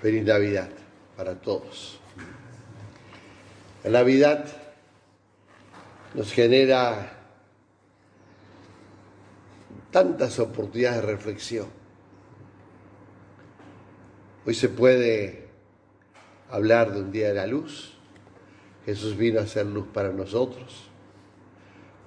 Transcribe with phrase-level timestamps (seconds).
[0.00, 0.70] Feliz Navidad
[1.16, 2.00] para todos.
[3.84, 4.46] La Navidad
[6.14, 7.18] nos genera
[9.90, 11.66] tantas oportunidades de reflexión.
[14.46, 15.48] Hoy se puede
[16.50, 17.94] hablar de un día de la luz.
[18.86, 20.88] Jesús vino a ser luz para nosotros.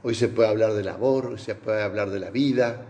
[0.01, 2.85] Hoy se puede hablar del amor, hoy se puede hablar de la vida,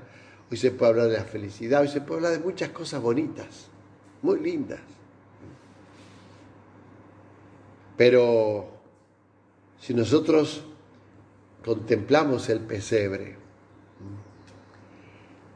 [0.50, 3.68] hoy se puede hablar de la felicidad, hoy se puede hablar de muchas cosas bonitas,
[4.24, 4.80] muy lindas.
[7.96, 8.70] Pero
[9.80, 10.64] si nosotros
[11.64, 13.38] contemplamos el pesebre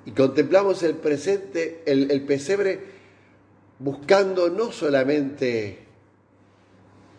[0.06, 2.80] y contemplamos el presente, el, pesebre,
[3.80, 5.80] buscando no solamente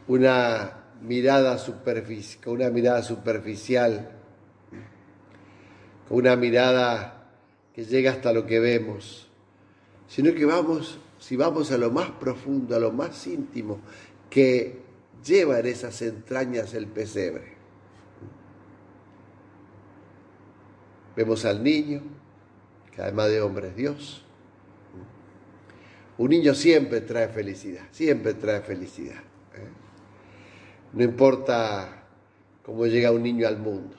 [0.06, 4.10] una mirada superficial, una mirada superficial,
[6.08, 7.30] con una mirada
[7.74, 9.28] que llega hasta lo que vemos,
[10.08, 13.80] sino que vamos, si vamos a lo más profundo, a lo más íntimo,
[14.30, 14.80] que
[15.24, 17.56] lleva en esas entrañas el pesebre.
[21.16, 22.02] Vemos al niño,
[22.92, 24.24] que además de hombre es Dios.
[26.18, 29.18] Un niño siempre trae felicidad, siempre trae felicidad.
[29.54, 29.68] ¿eh?
[30.92, 32.04] No importa
[32.62, 33.96] cómo llega un niño al mundo.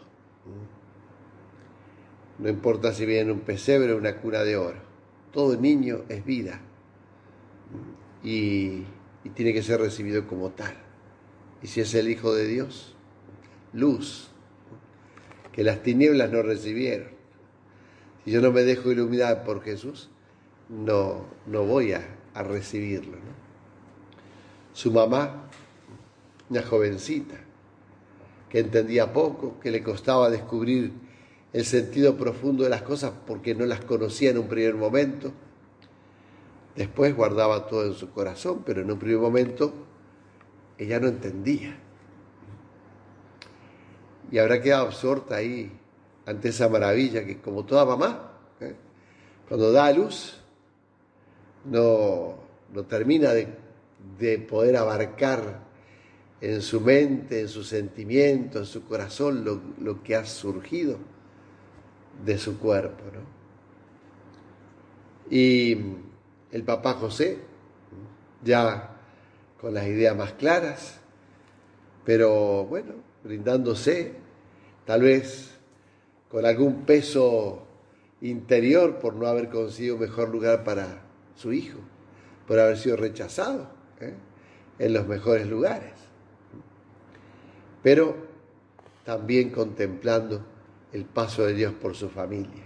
[2.37, 4.79] No importa si viene un pesebre o una cuna de oro.
[5.33, 6.61] Todo niño es vida
[8.23, 8.85] y
[9.35, 10.73] tiene que ser recibido como tal.
[11.61, 12.95] Y si es el Hijo de Dios,
[13.73, 14.29] luz,
[15.51, 17.09] que las tinieblas no recibieron.
[18.23, 20.09] Si yo no me dejo iluminar por Jesús,
[20.69, 23.17] no, no voy a, recibirlo.
[24.71, 25.49] Su mamá,
[26.49, 27.35] una jovencita,
[28.47, 30.93] que entendía poco, que le costaba descubrir
[31.51, 35.33] el sentido profundo de las cosas porque no las conocía en un primer momento.
[36.75, 39.73] Después guardaba todo en su corazón, pero en un primer momento
[40.77, 41.75] ella no entendía.
[44.31, 45.71] Y habrá quedado absorta ahí
[46.25, 48.75] ante esa maravilla que como toda mamá, ¿eh?
[49.47, 50.39] cuando da a luz,
[51.65, 52.35] no,
[52.73, 53.47] no termina de,
[54.19, 55.61] de, poder abarcar
[56.39, 60.97] en su mente, en su sentimiento, en su corazón lo, lo que ha surgido
[62.23, 63.03] de su cuerpo.
[63.13, 63.21] ¿no?
[65.35, 65.75] Y
[66.51, 67.39] el papá José,
[68.43, 68.95] ya
[69.59, 70.99] con las ideas más claras,
[72.05, 72.93] pero bueno,
[73.23, 74.13] brindándose,
[74.85, 75.57] tal vez
[76.29, 77.67] con algún peso
[78.21, 81.01] interior por no haber conseguido mejor lugar para
[81.35, 81.79] su hijo,
[82.47, 84.13] por haber sido rechazado ¿eh?
[84.79, 85.93] en los mejores lugares,
[87.83, 88.15] pero
[89.05, 90.43] también contemplando
[90.93, 92.63] el paso de Dios por su familia.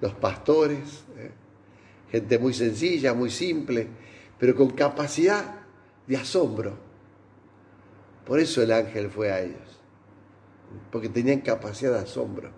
[0.00, 1.30] Los pastores, ¿eh?
[2.10, 3.86] Gente muy sencilla, muy simple,
[4.38, 5.60] pero con capacidad
[6.06, 6.76] de asombro.
[8.26, 9.80] Por eso el ángel fue a ellos,
[10.90, 12.50] porque tenían capacidad de asombro.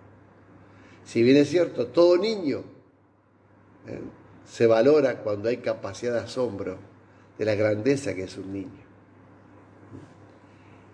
[1.03, 2.63] Si bien es cierto, todo niño
[3.87, 3.99] ¿eh?
[4.45, 6.77] se valora cuando hay capacidad de asombro
[7.37, 8.83] de la grandeza que es un niño.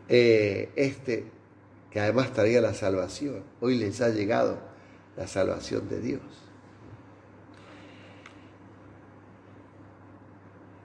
[0.08, 1.26] Eh, este,
[1.92, 4.58] que además traía la salvación, hoy les ha llegado
[5.16, 6.49] la salvación de Dios.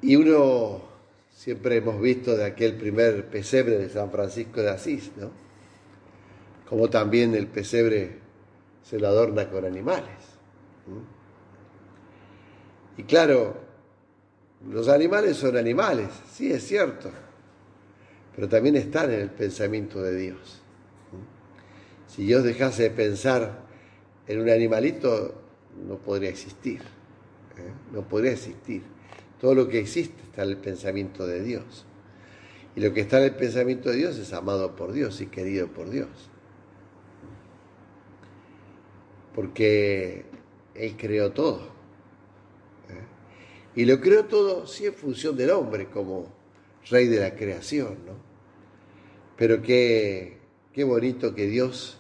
[0.05, 0.83] Y uno
[1.31, 5.31] siempre hemos visto de aquel primer pesebre de San Francisco de Asís, ¿no?
[6.69, 8.19] Como también el pesebre
[8.83, 10.13] se lo adorna con animales.
[12.99, 13.57] Y claro,
[14.69, 17.11] los animales son animales, sí es cierto,
[18.37, 20.61] pero también están en el pensamiento de Dios.
[22.09, 23.59] Si Dios dejase de pensar
[24.27, 25.35] en un animalito,
[25.89, 27.73] no podría existir, ¿eh?
[27.91, 28.94] no podría existir.
[29.44, 31.84] Todo lo que existe está en el pensamiento de Dios.
[32.75, 35.69] Y lo que está en el pensamiento de Dios es amado por Dios y querido
[35.69, 36.09] por Dios.
[39.34, 40.25] Porque
[40.75, 41.61] Él creó todo.
[42.88, 43.05] ¿eh?
[43.76, 46.32] Y lo creó todo sí en función del hombre como
[46.88, 47.99] rey de la creación.
[48.06, 48.14] ¿no?
[49.37, 50.38] Pero qué,
[50.73, 51.99] qué bonito que Dios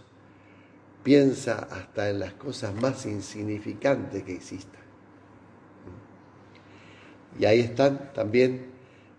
[1.02, 4.83] piensa hasta en las cosas más insignificantes que existan.
[7.38, 8.66] Y ahí están también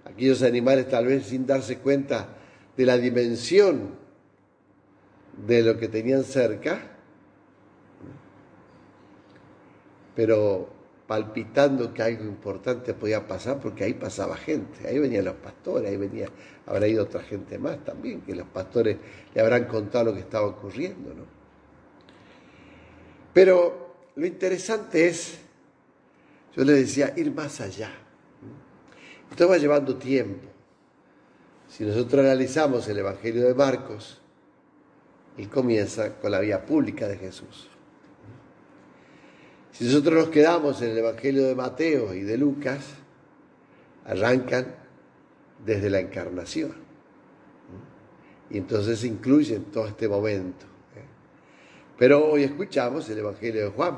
[0.06, 2.30] aquellos animales tal vez sin darse cuenta
[2.78, 3.96] de la dimensión
[5.46, 6.80] de lo que tenían cerca,
[10.16, 10.70] pero
[11.08, 15.98] palpitando que algo importante podía pasar porque ahí pasaba gente, ahí venían los pastores, ahí
[15.98, 16.30] venía,
[16.66, 18.98] habrá ido otra gente más también, que los pastores
[19.34, 21.26] le habrán contado lo que estaba ocurriendo, ¿no?
[23.34, 25.38] Pero lo interesante es,
[26.56, 27.92] yo le decía, ir más allá.
[29.32, 30.48] Esto va llevando tiempo.
[31.68, 34.22] Si nosotros analizamos el Evangelio de Marcos,
[35.38, 37.70] él comienza con la vía pública de Jesús.
[39.72, 42.86] Si nosotros nos quedamos en el Evangelio de Mateo y de Lucas,
[44.06, 44.74] arrancan
[45.66, 46.74] desde la encarnación.
[48.50, 50.66] Y entonces incluyen todo este momento.
[51.98, 53.98] Pero hoy escuchamos el Evangelio de Juan,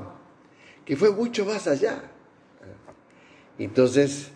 [0.86, 2.02] que fue mucho más allá.
[3.60, 4.32] Entonces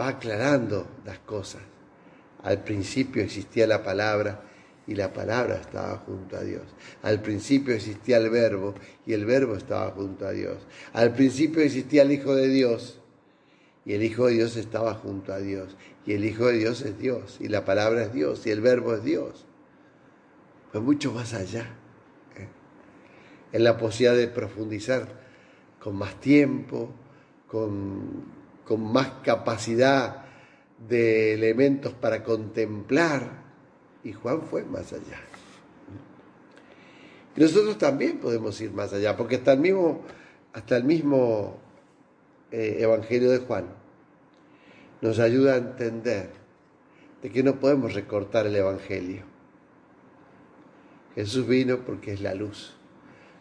[0.00, 1.62] va aclarando las cosas.
[2.42, 4.42] Al principio existía la palabra
[4.86, 6.62] y la palabra estaba junto a Dios.
[7.02, 10.58] Al principio existía el verbo y el verbo estaba junto a Dios.
[10.92, 13.00] Al principio existía el Hijo de Dios
[13.84, 15.76] y el Hijo de Dios estaba junto a Dios.
[16.04, 18.94] Y el Hijo de Dios es Dios y la palabra es Dios y el verbo
[18.94, 19.44] es Dios.
[20.70, 21.74] Fue mucho más allá.
[22.36, 22.48] ¿eh?
[23.52, 25.08] En la posibilidad de profundizar
[25.80, 26.90] con más tiempo,
[27.48, 28.35] con,
[28.66, 30.24] con más capacidad
[30.88, 33.44] de elementos para contemplar
[34.04, 35.20] y Juan fue más allá.
[37.36, 40.02] Nosotros también podemos ir más allá, porque hasta el mismo,
[40.52, 41.58] hasta el mismo
[42.50, 43.66] eh, Evangelio de Juan
[45.00, 46.30] nos ayuda a entender
[47.22, 49.24] de que no podemos recortar el Evangelio.
[51.14, 52.74] Jesús vino porque es la luz.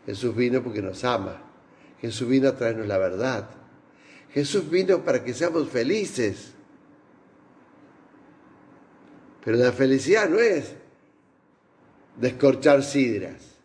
[0.06, 1.42] Jesús vino porque nos ama.
[2.00, 3.50] Jesús vino a traernos la verdad.
[4.36, 6.52] Jesús vino para que seamos felices.
[9.46, 10.76] Pero la felicidad no es
[12.18, 13.56] descorchar sidras.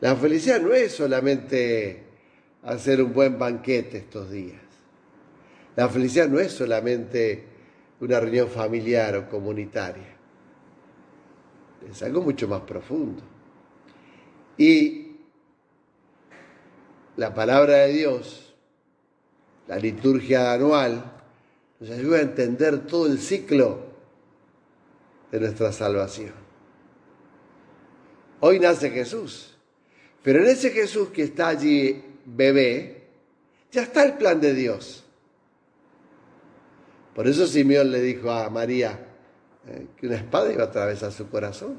[0.00, 2.02] La felicidad no es solamente
[2.62, 4.62] hacer un buen banquete estos días.
[5.76, 7.44] La felicidad no es solamente
[8.00, 10.16] una reunión familiar o comunitaria.
[11.90, 13.22] Es algo mucho más profundo.
[14.56, 15.16] Y
[17.18, 18.51] la palabra de Dios,
[19.72, 21.02] la liturgia anual,
[21.80, 23.78] nos ayuda a entender todo el ciclo
[25.30, 26.34] de nuestra salvación.
[28.40, 29.56] Hoy nace Jesús,
[30.22, 33.04] pero en ese Jesús que está allí bebé,
[33.70, 35.04] ya está el plan de Dios.
[37.14, 38.98] Por eso Simeón le dijo a María
[39.66, 41.78] eh, que una espada iba a atravesar su corazón,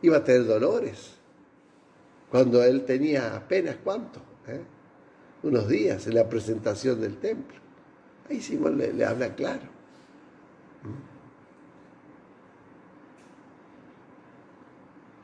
[0.00, 1.16] iba a tener dolores,
[2.30, 4.73] cuando él tenía apenas cuánto, ¿Eh?
[5.44, 7.58] Unos días en la presentación del templo.
[8.28, 9.74] Ahí Simón le, habla claro.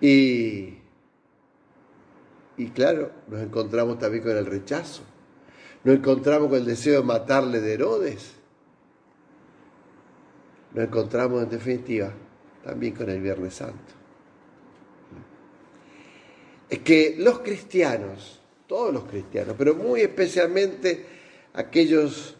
[0.00, 0.78] Y,
[2.56, 5.02] y claro, nos encontramos también con el rechazo.
[5.84, 8.34] Nos encontramos con el deseo de matarle de Herodes.
[10.74, 12.12] Nos encontramos en definitiva
[12.62, 13.94] también con el Viernes Santo.
[16.68, 18.39] Es que los cristianos,
[18.70, 21.04] todos los cristianos, pero muy especialmente
[21.54, 22.36] aquellos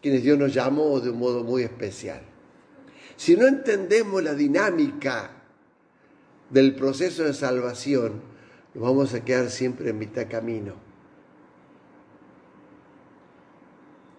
[0.00, 2.22] quienes Dios nos llamó de un modo muy especial.
[3.14, 5.32] Si no entendemos la dinámica
[6.48, 8.22] del proceso de salvación,
[8.72, 10.72] nos vamos a quedar siempre en mitad camino.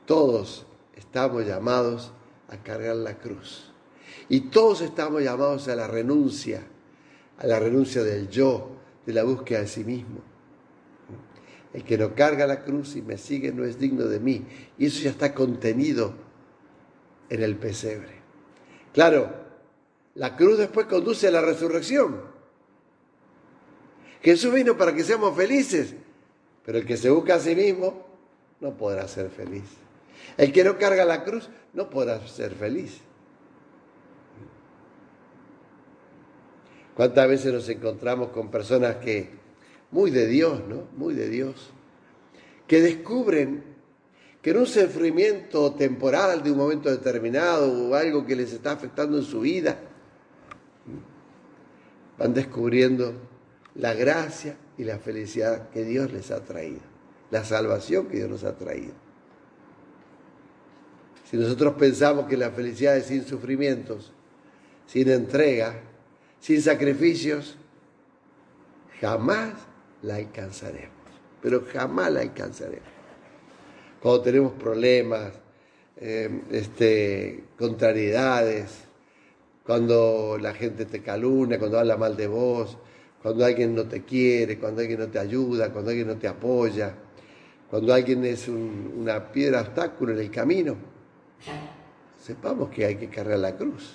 [0.06, 2.12] Todos estamos llamados
[2.50, 3.72] a cargar la cruz.
[4.30, 6.62] Y todos estamos llamados a la renuncia,
[7.40, 8.74] a la renuncia del yo,
[9.08, 10.31] de la búsqueda de sí mismo.
[11.74, 14.46] El que no carga la cruz y me sigue no es digno de mí.
[14.78, 16.14] Y eso ya está contenido
[17.30, 18.22] en el pesebre.
[18.94, 19.32] Claro,
[20.16, 22.22] la cruz después conduce a la resurrección.
[24.22, 25.96] Jesús vino para que seamos felices,
[26.66, 28.06] pero el que se busca a sí mismo
[28.60, 29.64] no podrá ser feliz.
[30.38, 33.00] El que no carga la cruz no podrá ser feliz.
[36.96, 39.41] ¿Cuántas veces nos encontramos con personas que
[39.92, 40.88] muy de Dios, ¿no?
[40.96, 41.70] Muy de Dios,
[42.68, 43.64] que descubren
[44.42, 49.18] que en un sufrimiento temporal de un momento determinado o algo que les está afectando
[49.18, 49.78] en su vida,
[52.18, 53.14] van descubriendo
[53.76, 56.82] la gracia y la felicidad que Dios les ha traído,
[57.30, 58.94] la salvación que Dios nos ha traído.
[61.30, 64.12] Si nosotros pensamos que la felicidad es sin sufrimientos,
[64.88, 65.80] sin entrega,
[66.40, 67.58] sin sacrificios,
[69.00, 69.54] jamás
[70.04, 70.92] la alcanzaremos,
[71.42, 72.90] pero jamás la alcanzaremos.
[74.02, 75.34] Cuando tenemos problemas,
[75.98, 78.86] em, este, contrariedades,
[79.64, 82.78] cuando la gente te caluna, cuando habla mal de vos,
[83.22, 86.96] cuando alguien no te quiere, cuando alguien no te ayuda, cuando alguien no te apoya,
[87.70, 90.76] cuando alguien es una piedra obstáculo en el camino,
[92.20, 93.94] sepamos que hay que cargar la cruz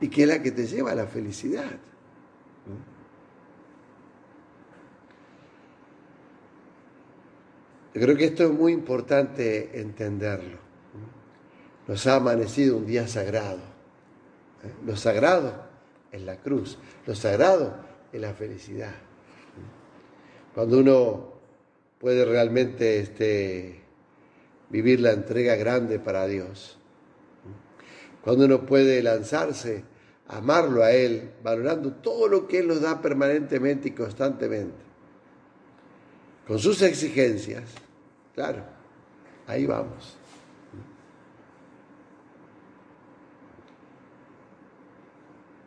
[0.00, 1.78] y que es la que te lleva a la felicidad.
[7.94, 10.58] Yo creo que esto es muy importante entenderlo.
[11.86, 13.60] Nos ha amanecido un día sagrado.
[14.64, 14.72] ¿eh?
[14.84, 15.64] Lo sagrado
[16.10, 17.76] es la cruz, lo sagrado
[18.12, 18.94] es la felicidad.
[20.54, 21.34] Cuando uno
[22.00, 23.80] puede realmente este,
[24.70, 26.76] vivir la entrega grande para Dios,
[28.22, 29.84] cuando uno puede lanzarse,
[30.26, 34.82] amarlo a Él, valorando todo lo que Él nos da permanentemente y constantemente,
[36.46, 37.83] con sus exigencias,
[38.34, 38.62] claro,
[39.46, 40.18] ahí vamos.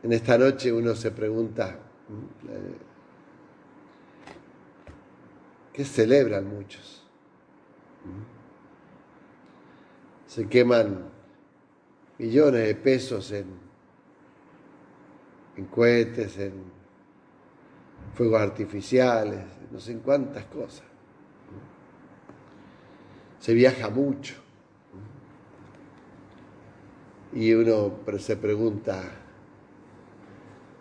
[0.04, 1.80] En esta noche uno se pregunta,
[5.74, 7.06] ¿qué celebran muchos?
[10.28, 11.10] Se queman
[12.18, 13.48] millones de pesos en,
[15.58, 16.54] en cohetes, en
[18.14, 20.87] fuegos artificiales, no sé en cuántas cosas.
[23.40, 24.36] Se viaja mucho.
[27.34, 29.04] Y uno se pregunta,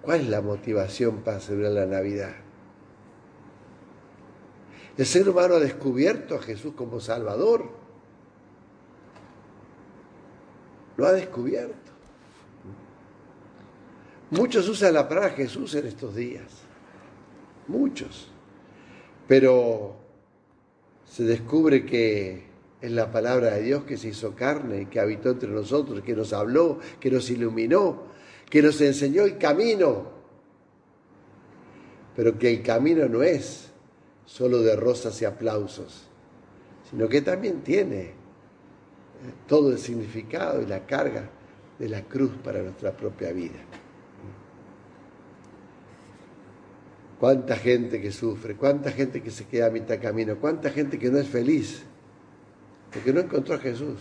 [0.02, 2.34] ¿cuál es la motivación para celebrar la Navidad?
[4.96, 7.86] El ser humano ha descubierto a Jesús como Salvador
[10.96, 11.92] lo ha descubierto.
[14.30, 16.46] Muchos usan la palabra Jesús en estos días,
[17.68, 18.28] muchos,
[19.28, 19.96] pero
[21.08, 22.44] se descubre que
[22.80, 26.32] es la palabra de Dios que se hizo carne, que habitó entre nosotros, que nos
[26.32, 28.04] habló, que nos iluminó,
[28.50, 30.10] que nos enseñó el camino,
[32.14, 33.70] pero que el camino no es
[34.25, 36.08] solo de rosas y aplausos,
[36.90, 38.12] sino que también tiene
[39.46, 41.30] todo el significado y la carga
[41.78, 43.58] de la cruz para nuestra propia vida.
[47.18, 51.11] Cuánta gente que sufre, cuánta gente que se queda a mitad camino, cuánta gente que
[51.11, 51.82] no es feliz,
[52.92, 54.00] porque no encontró a Jesús.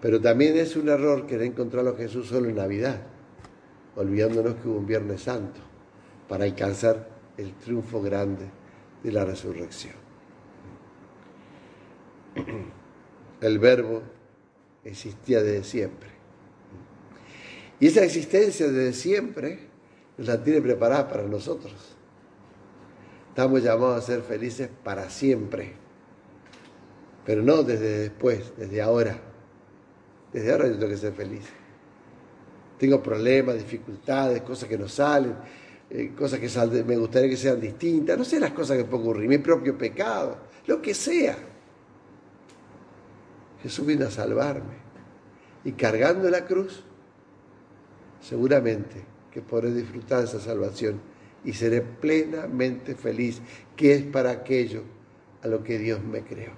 [0.00, 3.02] Pero también es un error querer encontrarlo a Jesús solo en Navidad,
[3.96, 5.60] olvidándonos que hubo un Viernes Santo
[6.28, 8.46] para alcanzar el triunfo grande
[9.02, 9.94] de la resurrección.
[13.40, 14.02] el verbo
[14.84, 16.08] existía desde siempre.
[17.78, 19.68] Y esa existencia desde siempre
[20.18, 21.74] la tiene preparada para nosotros.
[23.28, 25.72] Estamos llamados a ser felices para siempre,
[27.24, 29.18] pero no desde después, desde ahora.
[30.32, 31.44] Desde ahora yo tengo que ser feliz.
[32.78, 35.34] Tengo problemas, dificultades, cosas que no salen,
[35.90, 39.28] eh, cosas que me gustaría que sean distintas, no sé las cosas que puedo ocurrir,
[39.28, 41.36] mi propio pecado, lo que sea.
[43.62, 44.86] Jesús vino a salvarme.
[45.64, 46.84] Y cargando la cruz,
[48.20, 50.98] seguramente que podré disfrutar de esa salvación
[51.44, 53.42] y seré plenamente feliz,
[53.76, 54.80] que es para aquello
[55.42, 56.52] a lo que Dios me creó.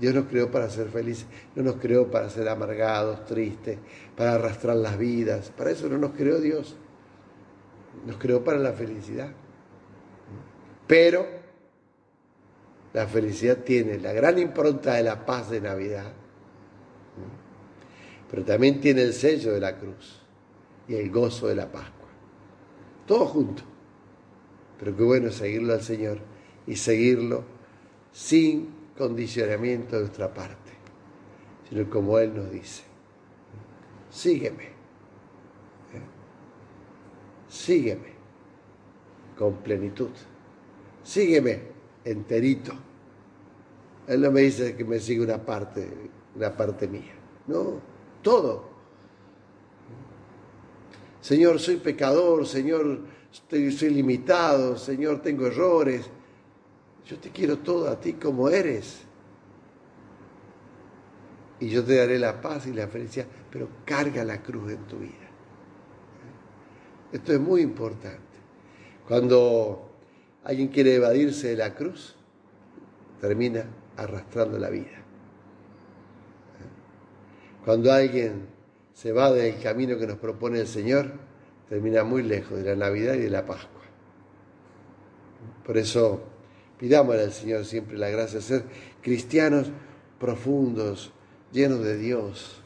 [0.00, 3.78] Dios nos creó para ser felices, no nos creó para ser amargados, tristes,
[4.16, 5.52] para arrastrar las vidas.
[5.56, 6.74] Para eso no nos creó Dios.
[8.04, 9.30] Nos creó para la felicidad.
[10.88, 11.24] Pero
[12.94, 16.12] la felicidad tiene la gran impronta de la paz de Navidad,
[18.28, 20.21] pero también tiene el sello de la cruz
[20.88, 22.08] y el gozo de la Pascua.
[23.06, 23.62] Todo junto.
[24.78, 26.18] Pero qué bueno seguirlo al Señor
[26.66, 27.44] y seguirlo
[28.12, 30.72] sin condicionamiento de nuestra parte,
[31.68, 32.82] sino como Él nos dice,
[34.10, 36.02] sígueme, ¿eh?
[37.48, 38.12] sígueme
[39.38, 40.10] con plenitud,
[41.02, 41.62] sígueme
[42.04, 42.72] enterito.
[44.06, 45.88] Él no me dice que me siga una parte,
[46.34, 47.14] una parte mía.
[47.46, 47.80] No,
[48.20, 48.71] todo.
[51.22, 52.98] Señor, soy pecador, Señor,
[53.30, 56.04] soy limitado, Señor, tengo errores.
[57.06, 59.02] Yo te quiero todo a ti como eres.
[61.60, 64.98] Y yo te daré la paz y la felicidad, pero carga la cruz en tu
[64.98, 65.30] vida.
[67.12, 68.18] Esto es muy importante.
[69.06, 69.92] Cuando
[70.42, 72.16] alguien quiere evadirse de la cruz,
[73.20, 73.64] termina
[73.96, 75.04] arrastrando la vida.
[77.64, 78.51] Cuando alguien
[78.94, 81.12] se va del camino que nos propone el Señor,
[81.68, 83.82] termina muy lejos de la Navidad y de la Pascua.
[85.64, 86.22] Por eso
[86.78, 88.64] pidámosle al Señor siempre la gracia de ser
[89.00, 89.70] cristianos
[90.18, 91.12] profundos,
[91.52, 92.58] llenos de Dios.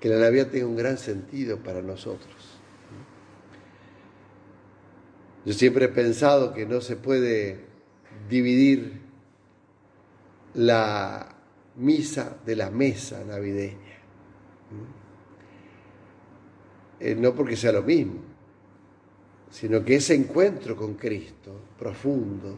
[0.00, 2.34] Que la Navidad tenga un gran sentido para nosotros.
[5.44, 7.64] Yo siempre he pensado que no se puede
[8.28, 9.00] dividir
[10.54, 11.34] la
[11.76, 13.87] misa de la mesa navideña.
[17.00, 18.20] Eh, no porque sea lo mismo,
[19.50, 22.56] sino que ese encuentro con Cristo profundo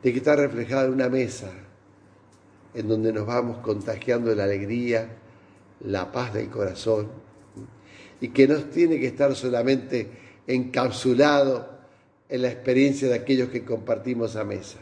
[0.00, 1.50] tiene que estar reflejada en una mesa
[2.74, 5.08] en donde nos vamos contagiando la alegría,
[5.80, 7.08] la paz del corazón,
[8.20, 10.08] y que no tiene que estar solamente
[10.46, 11.70] encapsulado
[12.28, 14.78] en la experiencia de aquellos que compartimos a mesa,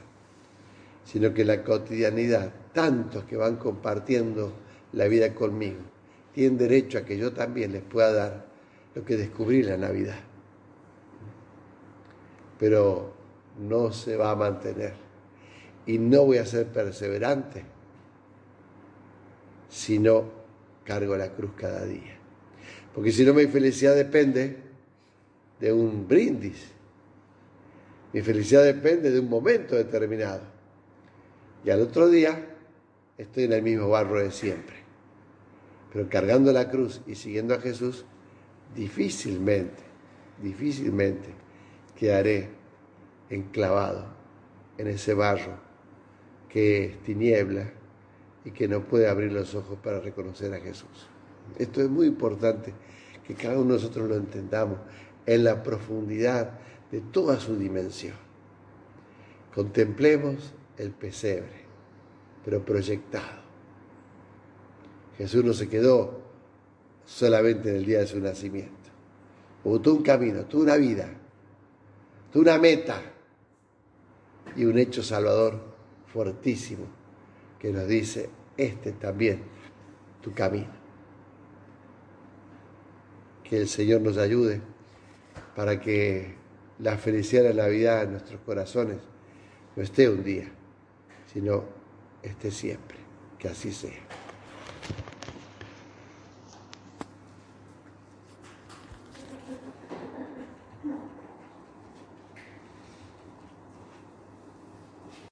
[1.05, 4.53] sino que la cotidianidad, tantos que van compartiendo
[4.93, 5.81] la vida conmigo,
[6.33, 8.50] tienen derecho a que yo también les pueda dar
[8.95, 10.19] lo que descubrí la Navidad.
[12.59, 13.15] Pero
[13.59, 14.95] no se va a mantener
[15.87, 17.65] y no voy a ser perseverante
[19.69, 20.25] si no
[20.85, 22.19] cargo la cruz cada día.
[22.95, 24.57] Porque si no mi felicidad depende
[25.61, 26.73] de un brindis.
[28.13, 30.43] Mi felicidad depende de un momento determinado.
[31.65, 32.57] Y al otro día
[33.17, 34.77] estoy en el mismo barro de siempre.
[35.93, 38.05] Pero cargando la cruz y siguiendo a Jesús,
[38.75, 39.83] difícilmente,
[40.43, 41.29] difícilmente
[41.97, 42.49] quedaré
[43.29, 44.07] enclavado
[44.79, 45.59] en ese barro
[46.49, 47.71] que es tiniebla
[48.45, 51.09] y que no puede abrir los ojos para reconocer a Jesús.
[51.59, 52.73] Esto es muy importante
[53.27, 54.79] que cada uno de nosotros lo entendamos
[55.27, 56.59] en la profundidad
[56.91, 58.17] de toda su dimensión.
[59.55, 61.67] Contemplemos el pesebre,
[62.45, 63.41] pero proyectado.
[65.19, 66.30] Jesús no se quedó
[67.11, 68.89] solamente en el día de su nacimiento.
[69.65, 71.09] Hubo todo un camino, toda una vida,
[72.33, 73.03] toda una meta
[74.55, 75.61] y un hecho salvador
[76.07, 76.87] fortísimo
[77.59, 79.43] que nos dice, este también,
[80.23, 80.71] tu camino.
[83.43, 84.61] Que el Señor nos ayude
[85.57, 86.37] para que
[86.79, 88.99] la felicidad de la Navidad en nuestros corazones
[89.75, 90.49] no esté un día,
[91.33, 91.65] sino
[92.23, 92.99] esté siempre.
[93.37, 94.20] Que así sea.